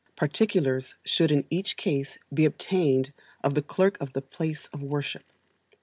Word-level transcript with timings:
Particulars 0.15 0.95
should 1.05 1.31
in 1.31 1.45
each 1.51 1.77
case 1.77 2.17
be 2.33 2.43
obtained 2.43 3.13
of 3.43 3.53
the 3.53 3.61
clerk 3.61 4.01
of 4.01 4.13
the 4.13 4.21
place 4.23 4.65
of 4.73 4.81
worship. 4.81 5.31